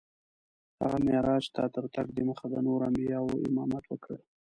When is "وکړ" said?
3.87-4.17